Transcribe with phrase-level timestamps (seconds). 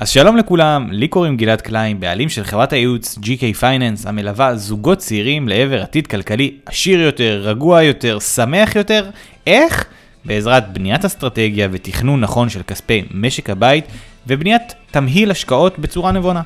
[0.00, 4.98] אז שלום לכולם, לי קוראים גלעד קליין, בעלים של חברת הייעוץ GK Finance, המלווה זוגות
[4.98, 9.10] צעירים לעבר עתיד כלכלי עשיר יותר, רגוע יותר, שמח יותר.
[9.46, 9.84] איך?
[10.24, 13.84] בעזרת בניית אסטרטגיה ותכנון נכון של כספי משק הבית
[14.26, 16.42] ובניית תמהיל השקעות בצורה נבונה.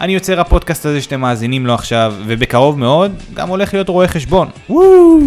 [0.00, 4.48] אני יוצר הפודקאסט הזה שאתם מאזינים לו עכשיו, ובקרוב מאוד גם הולך להיות רואה חשבון.
[4.70, 5.18] וואו!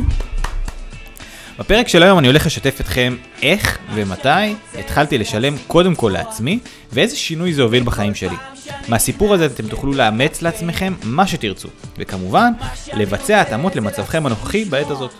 [1.61, 6.59] בפרק של היום אני הולך לשתף אתכם איך ומתי התחלתי לשלם קודם כל לעצמי,
[6.93, 8.35] ואיזה שינוי זה הוביל בחיים שלי.
[8.87, 12.51] מהסיפור הזה אתם תוכלו לאמץ לעצמכם מה שתרצו, וכמובן,
[12.93, 15.11] לבצע התאמות למצבכם הנוכחי בעת הזאת.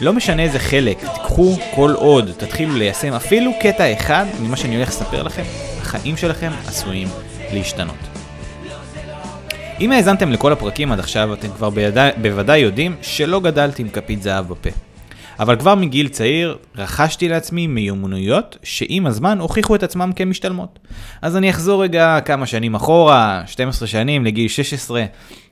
[0.00, 4.88] לא משנה איזה חלק, תיקחו כל עוד תתחילו ליישם אפילו קטע אחד ממה שאני הולך
[4.88, 5.44] לספר לכם,
[5.80, 7.08] החיים שלכם עשויים
[7.52, 7.96] להשתנות.
[9.80, 14.22] אם האזנתם לכל הפרקים עד עכשיו, אתם כבר בידי, בוודאי יודעים שלא גדלתי עם כפית
[14.22, 14.85] זהב בפה.
[15.40, 20.78] אבל כבר מגיל צעיר רכשתי לעצמי מיומנויות שעם הזמן הוכיחו את עצמם כמשתלמות.
[21.22, 25.04] אז אני אחזור רגע כמה שנים אחורה, 12 שנים לגיל 16,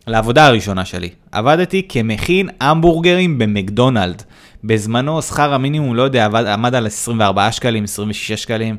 [0.06, 1.08] לעבודה הראשונה שלי.
[1.33, 4.23] עבדתי כמכין המבורגרים במקדונלד.
[4.65, 8.77] בזמנו שכר המינימום, לא יודע, עבד, עמד על 24 שקלים, 26 שקלים.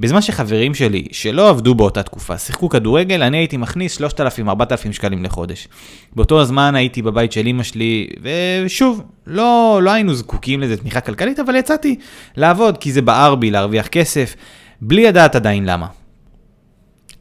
[0.00, 5.68] בזמן שחברים שלי, שלא עבדו באותה תקופה, שיחקו כדורגל, אני הייתי מכניס 3,000-4,000 שקלים לחודש.
[6.16, 11.38] באותו הזמן הייתי בבית של אמא שלי, ושוב, לא, לא היינו זקוקים לזה תמיכה כלכלית,
[11.38, 11.96] אבל יצאתי
[12.36, 14.34] לעבוד, כי זה בער בי להרוויח כסף,
[14.80, 15.86] בלי לדעת עדיין למה.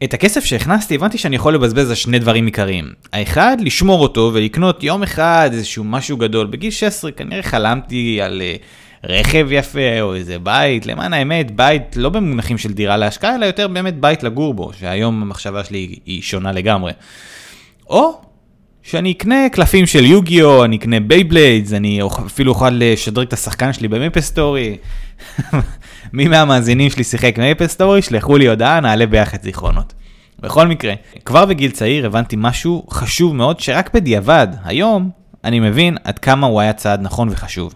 [0.03, 2.93] את הכסף שהכנסתי הבנתי שאני יכול לבזבז על שני דברים עיקריים.
[3.13, 6.47] האחד, לשמור אותו ולקנות יום אחד איזשהו משהו גדול.
[6.47, 10.85] בגיל 16 כנראה חלמתי על uh, רכב יפה או איזה בית.
[10.85, 15.21] למען האמת, בית לא במונחים של דירה להשקעה, אלא יותר באמת בית לגור בו, שהיום
[15.21, 16.91] המחשבה שלי היא שונה לגמרי.
[17.89, 18.21] או
[18.83, 23.87] שאני אקנה קלפים של יוגיו, אני אקנה Beyblades, אני אפילו אוכל לשדרג את השחקן שלי
[23.87, 24.77] ב MapleStory.
[26.13, 29.93] מי מהמאזינים שלי שיחק MapleStory, שלחו לי הודעה, נעלה ביחד זיכרונות.
[30.39, 30.93] בכל מקרה,
[31.25, 35.09] כבר בגיל צעיר הבנתי משהו חשוב מאוד שרק בדיעבד, היום,
[35.43, 37.73] אני מבין עד כמה הוא היה צעד נכון וחשוב.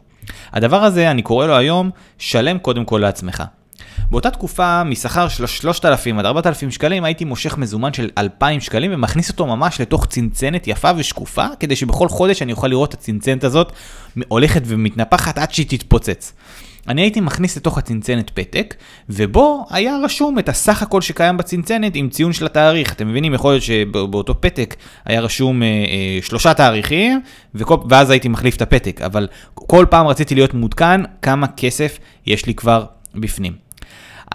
[0.53, 3.43] הדבר הזה, אני קורא לו היום, שלם קודם כל לעצמך.
[4.11, 9.29] באותה תקופה, משכר של 3,000 עד 4,000 שקלים, הייתי מושך מזומן של 2,000 שקלים ומכניס
[9.29, 13.71] אותו ממש לתוך צנצנת יפה ושקופה, כדי שבכל חודש אני אוכל לראות את הצנצנת הזאת
[14.27, 16.33] הולכת ומתנפחת עד שהיא תתפוצץ.
[16.87, 18.75] אני הייתי מכניס לתוך הצנצנת פתק,
[19.09, 22.93] ובו היה רשום את הסך הכל שקיים בצנצנת עם ציון של התאריך.
[22.93, 24.75] אתם מבינים, יכול להיות שבאותו פתק
[25.05, 27.21] היה רשום אה, אה, שלושה תאריכים,
[27.55, 32.45] וכל, ואז הייתי מחליף את הפתק, אבל כל פעם רציתי להיות מעודכן כמה כסף יש
[32.45, 33.53] לי כבר בפנים.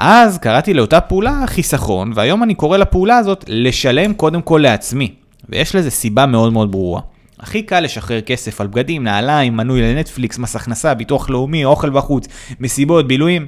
[0.01, 5.15] אז קראתי לאותה פעולה חיסכון, והיום אני קורא לפעולה הזאת לשלם קודם כל לעצמי,
[5.49, 7.01] ויש לזה סיבה מאוד מאוד ברורה.
[7.41, 12.29] הכי קל לשחרר כסף על בגדים, נעליים, מנוי לנטפליקס, מס הכנסה, ביטוח לאומי, אוכל בחוץ,
[12.61, 13.47] מסיבות, בילויים.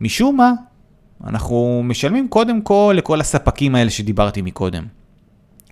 [0.00, 0.52] משום מה,
[1.26, 4.84] אנחנו משלמים קודם כל לכל הספקים האלה שדיברתי מקודם.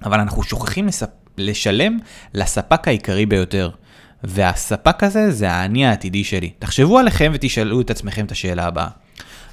[0.04, 1.08] אבל אנחנו שוכחים לספ...
[1.38, 1.98] לשלם
[2.34, 3.70] לספק העיקרי ביותר.
[4.24, 6.50] והספק הזה זה האני העתידי שלי.
[6.58, 8.88] תחשבו עליכם ותשאלו את עצמכם את השאלה הבאה.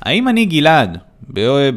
[0.02, 0.98] האם אני גלעד,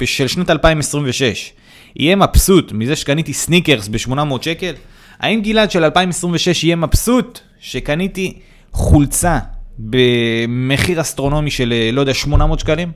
[0.04, 1.52] של שנת 2026,
[1.96, 4.74] יהיה מבסוט מזה שקניתי סניקרס ב-800 שקל?
[5.20, 8.38] האם גלעד של 2026 יהיה מבסוט שקניתי
[8.72, 9.38] חולצה
[9.78, 12.92] במחיר אסטרונומי של, לא יודע, 800 שקלים?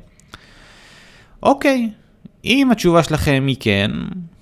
[1.42, 1.90] אוקיי,
[2.44, 3.90] אם התשובה שלכם היא כן,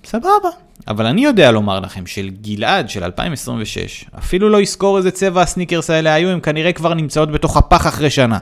[0.05, 0.49] סבבה.
[0.87, 5.89] אבל אני יודע לומר לכם של גלעד של 2026, אפילו לא יזכור איזה צבע הסניקרס
[5.89, 8.37] האלה היו, הם כנראה כבר נמצאות בתוך הפח אחרי שנה.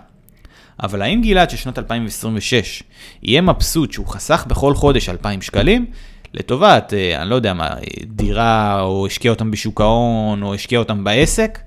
[0.83, 2.83] אבל האם גלעד של שנת 2026
[3.23, 5.85] יהיה מבסוט שהוא חסך בכל חודש 2,000 שקלים?
[6.35, 7.69] לטובת, אה, אני לא יודע מה,
[8.05, 11.59] דירה, או השקיע אותם בשוק ההון, או השקיע אותם בעסק?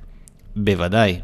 [0.57, 1.21] בוודאי.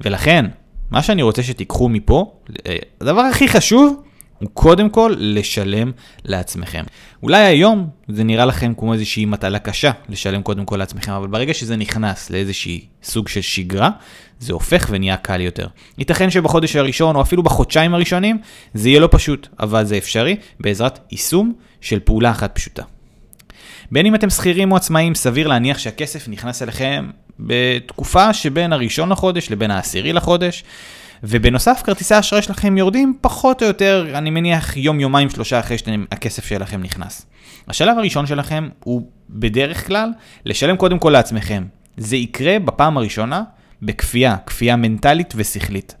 [0.00, 0.46] ולכן,
[0.90, 2.32] מה שאני רוצה שתיקחו מפה,
[2.66, 4.02] אה, הדבר הכי חשוב,
[4.42, 5.92] הוא קודם כל לשלם
[6.24, 6.84] לעצמכם.
[7.22, 11.54] אולי היום זה נראה לכם כמו איזושהי מטלה קשה לשלם קודם כל לעצמכם, אבל ברגע
[11.54, 13.90] שזה נכנס לאיזושהי סוג של שגרה,
[14.38, 15.66] זה הופך ונהיה קל יותר.
[15.98, 18.38] ייתכן שבחודש הראשון או אפילו בחודשיים הראשונים
[18.74, 22.82] זה יהיה לא פשוט, אבל זה אפשרי בעזרת יישום של פעולה אחת פשוטה.
[23.92, 27.10] בין אם אתם שכירים או עצמאים, סביר להניח שהכסף נכנס אליכם
[27.40, 30.64] בתקופה שבין הראשון לחודש לבין העשירי לחודש.
[31.22, 36.46] ובנוסף, כרטיסי האשראי שלכם יורדים פחות או יותר, אני מניח, יום, יומיים, שלושה אחרי שהכסף
[36.46, 37.26] שלכם נכנס.
[37.68, 40.10] השלב הראשון שלכם הוא בדרך כלל
[40.44, 41.64] לשלם קודם כל לעצמכם.
[41.96, 43.42] זה יקרה בפעם הראשונה
[43.82, 45.94] בכפייה, כפייה מנטלית ושכלית.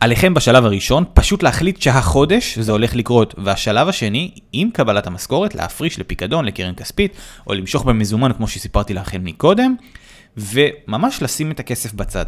[0.00, 5.98] עליכם בשלב הראשון פשוט להחליט שהחודש זה הולך לקרות, והשלב השני, עם קבלת המשכורת, להפריש
[5.98, 7.16] לפיקדון, לקרן כספית,
[7.46, 9.74] או למשוך במזומן כמו שסיפרתי לכם מקודם,
[10.36, 12.26] וממש לשים את הכסף בצד.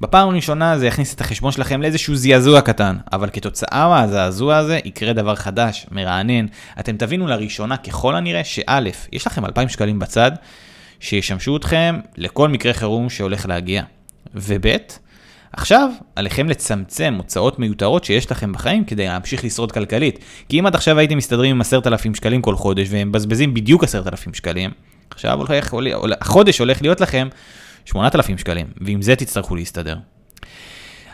[0.00, 5.12] בפעם הראשונה זה יכניס את החשבון שלכם לאיזשהו זעזוע קטן, אבל כתוצאה מהזעזוע הזה יקרה
[5.12, 6.46] דבר חדש, מרענן.
[6.80, 8.80] אתם תבינו לראשונה ככל הנראה שא',
[9.12, 10.32] יש לכם 2,000 שקלים בצד,
[11.00, 13.82] שישמשו אתכם לכל מקרה חירום שהולך להגיע.
[14.34, 14.66] וב',
[15.52, 20.18] עכשיו, עליכם לצמצם הוצאות מיותרות שיש לכם בחיים כדי להמשיך לשרוד כלכלית.
[20.48, 24.34] כי אם עד עכשיו הייתם מסתדרים עם 10,000 שקלים כל חודש והם מבזבזים בדיוק 10,000
[24.34, 24.70] שקלים,
[25.10, 25.74] עכשיו הולך,
[26.20, 27.28] החודש הולך להיות לכם
[27.92, 29.96] 8,000 שקלים, ועם זה תצטרכו להסתדר.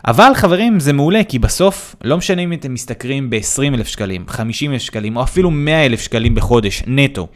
[0.06, 5.16] אבל חברים, זה מעולה, כי בסוף, לא משנה אם אתם משתכרים ב-20,000 שקלים, 50,000 שקלים,
[5.16, 7.28] או אפילו 100,000 שקלים בחודש, נטו.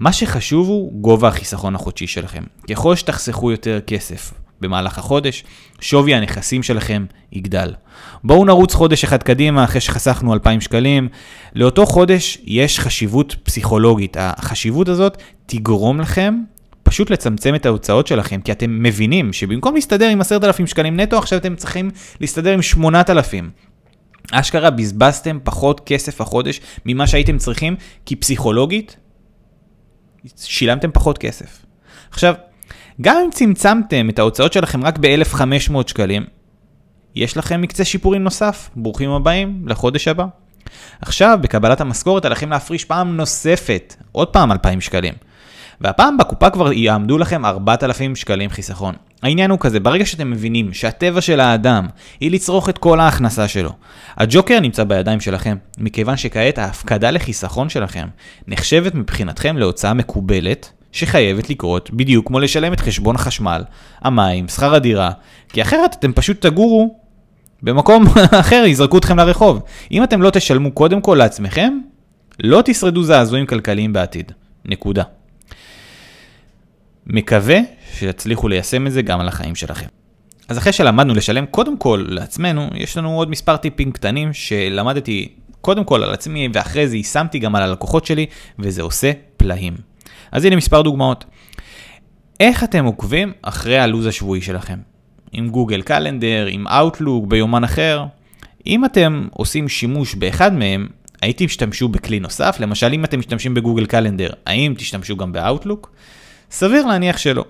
[0.00, 2.44] מה שחשוב הוא גובה החיסכון החודשי שלכם.
[2.70, 5.44] ככל שתחסכו יותר כסף במהלך החודש,
[5.80, 7.74] שווי הנכסים שלכם יגדל.
[8.24, 11.08] בואו נרוץ חודש אחד קדימה אחרי שחסכנו 2,000 שקלים.
[11.54, 14.16] לאותו חודש יש חשיבות פסיכולוגית.
[14.20, 16.34] החשיבות הזאת תגרום לכם
[16.90, 21.38] פשוט לצמצם את ההוצאות שלכם, כי אתם מבינים שבמקום להסתדר עם 10,000 שקלים נטו, עכשיו
[21.38, 21.90] אתם צריכים
[22.20, 23.50] להסתדר עם 8,000.
[24.32, 27.76] אשכרה בזבזתם פחות כסף החודש ממה שהייתם צריכים,
[28.06, 28.96] כי פסיכולוגית
[30.36, 31.66] שילמתם פחות כסף.
[32.10, 32.34] עכשיו,
[33.00, 36.24] גם אם צמצמתם את ההוצאות שלכם רק ב-1,500 שקלים,
[37.14, 40.26] יש לכם מקצה שיפורים נוסף, ברוכים הבאים לחודש הבא.
[41.00, 45.14] עכשיו, בקבלת המשכורת עליכם להפריש פעם נוספת, עוד פעם 2,000 שקלים.
[45.80, 48.94] והפעם בקופה כבר יעמדו לכם 4,000 שקלים חיסכון.
[49.22, 51.86] העניין הוא כזה, ברגע שאתם מבינים שהטבע של האדם
[52.20, 53.70] היא לצרוך את כל ההכנסה שלו,
[54.16, 58.06] הג'וקר נמצא בידיים שלכם, מכיוון שכעת ההפקדה לחיסכון שלכם
[58.48, 63.64] נחשבת מבחינתכם להוצאה מקובלת, שחייבת לקרות בדיוק כמו לשלם את חשבון החשמל,
[64.02, 65.10] המים, שכר הדירה,
[65.48, 66.94] כי אחרת אתם פשוט תגורו
[67.62, 68.04] במקום
[68.40, 69.62] אחר, יזרקו אתכם לרחוב.
[69.92, 71.78] אם אתם לא תשלמו קודם כל לעצמכם,
[72.40, 74.32] לא תשרדו זעזועים כלכליים בעתיד.
[74.64, 75.02] נקודה.
[77.06, 77.58] מקווה
[77.98, 79.86] שתצליחו ליישם את זה גם על החיים שלכם.
[80.48, 85.28] אז אחרי שלמדנו לשלם קודם כל לעצמנו, יש לנו עוד מספר טיפים קטנים שלמדתי
[85.60, 88.26] קודם כל על עצמי ואחרי זה יישמתי גם על הלקוחות שלי
[88.58, 89.76] וזה עושה פלאים.
[90.32, 91.24] אז הנה מספר דוגמאות.
[92.40, 94.78] איך אתם עוקבים אחרי הלו"ז השבועי שלכם?
[95.32, 98.04] עם גוגל קלנדר, עם Outlook, ביומן אחר?
[98.66, 100.88] אם אתם עושים שימוש באחד מהם,
[101.22, 105.86] הייתי תשתמשו בכלי נוסף, למשל אם אתם משתמשים בגוגל קלנדר, האם תשתמשו גם ב-Outlook?
[106.50, 107.44] סביר להניח שלא.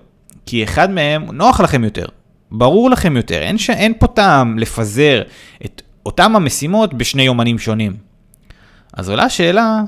[0.45, 2.05] כי אחד מהם נוח לכם יותר,
[2.51, 3.69] ברור לכם יותר, אין, ש...
[3.69, 5.21] אין פה טעם לפזר
[5.65, 7.93] את אותם המשימות בשני יומנים שונים.
[8.93, 9.81] אז עולה השאלה,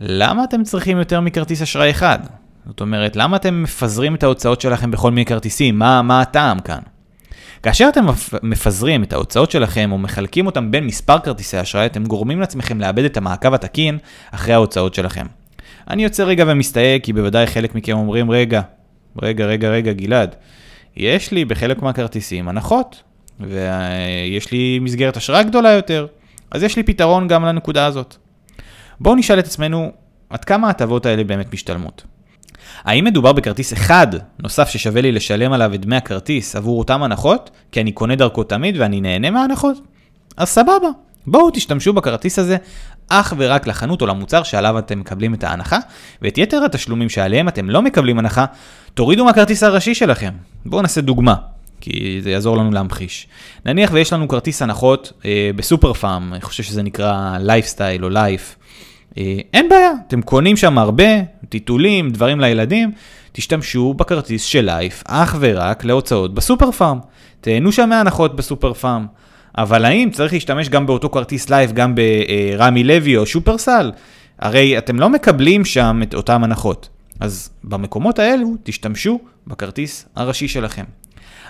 [0.00, 2.18] למה אתם צריכים יותר מכרטיס אשראי אחד?
[2.66, 5.78] זאת אומרת, למה אתם מפזרים את ההוצאות שלכם בכל מיני כרטיסים?
[5.78, 6.80] מה, מה הטעם כאן?
[7.62, 8.06] כאשר אתם
[8.42, 13.04] מפזרים את ההוצאות שלכם או מחלקים אותם בין מספר כרטיסי אשראי, אתם גורמים לעצמכם לאבד
[13.04, 13.98] את המעקב התקין
[14.30, 15.26] אחרי ההוצאות שלכם.
[15.90, 18.60] אני יוצא רגע ומסתייג, כי בוודאי חלק מכם אומרים, רגע,
[19.22, 20.34] רגע, רגע, רגע, גלעד,
[20.96, 23.02] יש לי בחלק מהכרטיסים הנחות,
[23.40, 26.06] ויש לי מסגרת אשראי גדולה יותר,
[26.50, 28.16] אז יש לי פתרון גם לנקודה הזאת.
[29.00, 29.92] בואו נשאל את עצמנו,
[30.30, 32.04] עד כמה ההטבות האלה באמת משתלמות?
[32.84, 34.06] האם מדובר בכרטיס אחד
[34.42, 38.44] נוסף ששווה לי לשלם עליו את דמי הכרטיס עבור אותם הנחות, כי אני קונה דרכו
[38.44, 39.76] תמיד ואני נהנה מההנחות?
[40.36, 40.88] אז סבבה,
[41.26, 42.56] בואו תשתמשו בכרטיס הזה
[43.08, 45.78] אך ורק לחנות או למוצר שעליו אתם מקבלים את ההנחה,
[46.22, 48.44] ואת יתר התשלומים שעליהם אתם לא מקבלים הנחה,
[48.94, 50.30] תורידו מהכרטיס הראשי שלכם.
[50.66, 51.34] בואו נעשה דוגמה,
[51.80, 53.26] כי זה יעזור לנו להמחיש.
[53.66, 58.56] נניח ויש לנו כרטיס הנחות אה, בסופר פארם, אני חושב שזה נקרא לייפסטייל או Life.
[59.18, 61.04] אה, אין בעיה, אתם קונים שם הרבה,
[61.48, 62.92] טיטולים, דברים לילדים,
[63.32, 66.98] תשתמשו בכרטיס של Life אך ורק להוצאות בסופר פארם.
[67.40, 69.06] תהנו שם מהנחות בסופר פארם.
[69.58, 73.92] אבל האם צריך להשתמש גם באותו כרטיס Life גם ברמי לוי או שופרסל?
[74.38, 76.88] הרי אתם לא מקבלים שם את אותם הנחות.
[77.20, 80.84] אז במקומות האלו תשתמשו בכרטיס הראשי שלכם.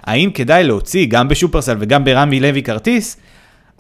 [0.03, 3.17] האם כדאי להוציא גם בשופרסל וגם ברמי לוי כרטיס?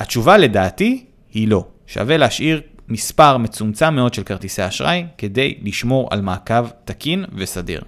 [0.00, 1.66] התשובה לדעתי היא לא.
[1.86, 7.82] שווה להשאיר מספר מצומצם מאוד של כרטיסי אשראי כדי לשמור על מעקב תקין וסדיר.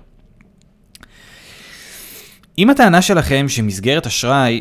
[2.59, 4.61] אם הטענה שלכם שמסגרת אשראי.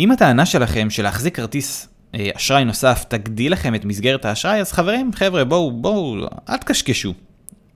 [0.00, 5.10] אם הטענה שלכם שלהחזיק כרטיס אה, אשראי נוסף תגדיל לכם את מסגרת האשראי, אז חברים,
[5.14, 7.14] חבר'ה, בואו, בואו, אל תקשקשו.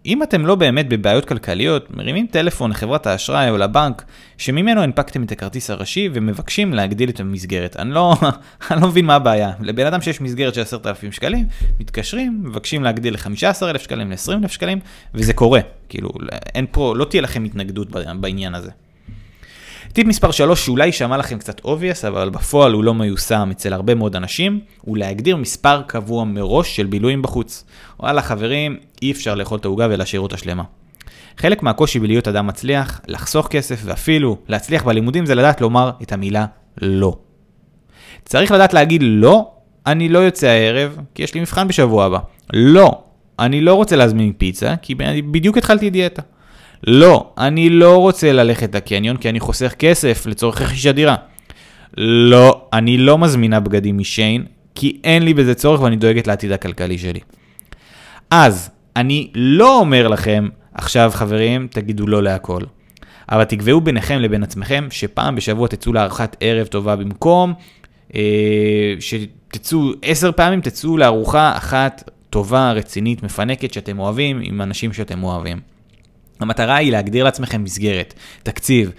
[0.07, 4.05] אם אתם לא באמת בבעיות כלכליות, מרימים טלפון לחברת האשראי או לבנק
[4.39, 7.77] שממנו הנפקתם את הכרטיס הראשי ומבקשים להגדיל את המסגרת.
[7.77, 8.15] אני לא,
[8.71, 9.53] אני לא מבין מה הבעיה.
[9.61, 11.47] לבן אדם שיש מסגרת של 10,000 שקלים,
[11.81, 14.79] מתקשרים, מבקשים להגדיל ל-15,000 שקלים, ל-20,000 שקלים,
[15.15, 15.61] וזה קורה.
[15.89, 16.11] כאילו,
[16.55, 17.89] אין פה, לא תהיה לכם התנגדות
[18.21, 18.71] בעניין הזה.
[19.93, 23.95] טיפ מספר 3 שאולי יישמע לכם קצת obvious, אבל בפועל הוא לא מיושם אצל הרבה
[23.95, 27.65] מאוד אנשים, הוא להגדיר מספר קבוע מראש של בילויים בחוץ.
[28.01, 30.63] וואלה חברים, אי אפשר לאכול את העוגה ולהשאיר אותה שלמה.
[31.37, 36.47] חלק מהקושי בלהיות אדם מצליח, לחסוך כסף ואפילו להצליח בלימודים זה לדעת לומר את המילה
[36.83, 37.17] לא.
[38.25, 39.51] צריך לדעת להגיד לא,
[39.87, 42.19] אני לא יוצא הערב, כי יש לי מבחן בשבוע הבא.
[42.53, 43.03] לא,
[43.39, 44.95] אני לא רוצה להזמין פיצה, כי
[45.31, 46.23] בדיוק התחלתי דיאטה.
[46.87, 51.17] לא, אני לא רוצה ללכת לקניון, כי אני חוסך כסף לצורך רכישת דירה.
[51.97, 56.99] לא, אני לא מזמינה בגדים משיין, כי אין לי בזה צורך ואני דואגת לעתיד הכלכלי
[56.99, 57.21] שלי.
[58.31, 62.61] אז, אני לא אומר לכם, עכשיו חברים, תגידו לא להכל.
[63.29, 67.55] אבל תקבעו ביניכם לבין עצמכם שפעם בשבוע תצאו לארוחת ערב טובה במקום,
[68.15, 75.23] אה, שתצאו עשר פעמים, תצאו לארוחה אחת טובה, רצינית, מפנקת, שאתם אוהבים, עם אנשים שאתם
[75.23, 75.72] אוהבים.
[76.43, 78.91] המטרה היא להגדיר לעצמכם מסגרת, תקציב,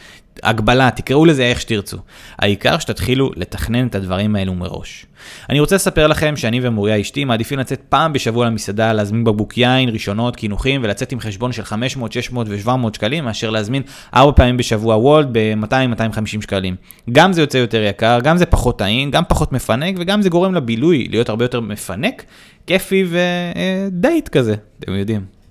[0.44, 1.98] הגבלה, תקראו לזה איך שתרצו.
[2.40, 5.06] העיקר שתתחילו לתכנן את הדברים האלו מראש.
[5.50, 9.90] אני רוצה לספר לכם שאני ומוריה אשתי מעדיפים לצאת פעם בשבוע למסעדה, להזמין בקבוק יין,
[9.90, 13.84] ראשונות, קינוחים ולצאת עם חשבון של 500, 600 ו-700 שקלים, מאשר להזמין
[14.14, 16.76] 4 פעמים בשבוע וולד ב-200-250 שקלים.
[17.12, 20.56] גם זה יוצא יותר יקר, גם זה פחות טעים, גם פחות מפנק וגם זה גורם
[20.56, 22.24] לבילוי להיות הרבה יותר מפנק,
[22.68, 25.43] כיפי ודייט כזה, אתם יודעים.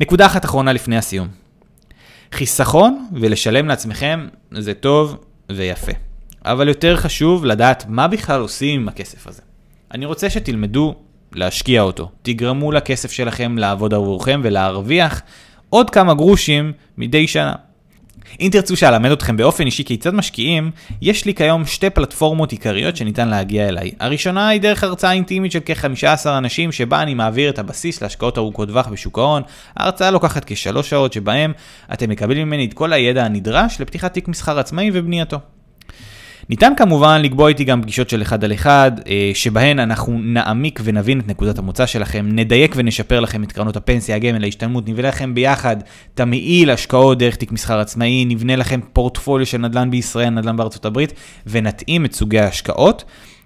[0.00, 1.28] נקודה אחת אחרונה לפני הסיום.
[2.32, 5.16] חיסכון ולשלם לעצמכם זה טוב
[5.52, 5.92] ויפה.
[6.44, 9.42] אבל יותר חשוב לדעת מה בכלל עושים עם הכסף הזה.
[9.90, 10.94] אני רוצה שתלמדו
[11.32, 12.10] להשקיע אותו.
[12.22, 15.22] תגרמו לכסף שלכם לעבוד עבורכם ולהרוויח
[15.68, 17.54] עוד כמה גרושים מדי שנה.
[18.40, 20.70] אם תרצו שאלמד אתכם באופן אישי כיצד משקיעים,
[21.02, 23.90] יש לי כיום שתי פלטפורמות עיקריות שניתן להגיע אליי.
[24.00, 28.68] הראשונה היא דרך הרצאה אינטימית של כ-15 אנשים שבה אני מעביר את הבסיס להשקעות ארוכות
[28.68, 29.42] טווח בשוק ההון.
[29.76, 31.52] ההרצאה לוקחת כשלוש שעות שבהם
[31.92, 35.38] אתם מקבלים ממני את כל הידע הנדרש לפתיחת תיק מסחר עצמאי ובנייתו.
[36.48, 41.20] ניתן כמובן לקבוע איתי גם פגישות של אחד על אחד, אה, שבהן אנחנו נעמיק ונבין
[41.20, 45.76] את נקודת המוצא שלכם, נדייק ונשפר לכם את קרנות הפנסיה, הגמל, ההשתלמות, נבנה לכם ביחד
[46.14, 51.12] תמהיל השקעות דרך תיק מסחר עצמאי, נבנה לכם פורטפוליו של נדל"ן בישראל, נדל"ן בארצות הברית,
[51.46, 53.04] ונתאים את סוגי ההשקעות.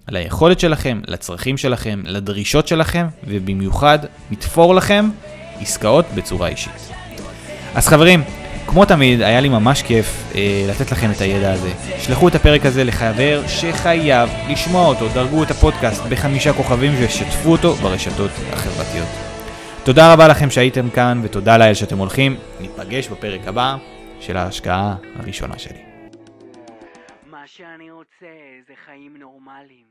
[0.09, 3.99] ליכולת שלכם, לצרכים שלכם, לדרישות שלכם, ובמיוחד
[4.31, 5.09] נתפור לכם
[5.61, 6.91] עסקאות בצורה אישית.
[7.75, 8.23] אז חברים,
[8.67, 11.71] כמו תמיד, היה לי ממש כיף אה, לתת לכם את הידע הזה.
[11.99, 17.75] שלחו את הפרק הזה לחבר שחייב לשמוע אותו, דרגו את הפודקאסט בחמישה כוכבים ושתפו אותו
[17.75, 19.09] ברשתות החברתיות.
[19.85, 22.37] תודה רבה לכם שהייתם כאן, ותודה לאל שאתם הולכים.
[22.61, 23.77] ניפגש בפרק הבא
[24.21, 25.79] של ההשקעה הראשונה שלי.
[27.31, 28.27] מה שאני רוצה
[28.69, 29.86] זה חיים נורמליים.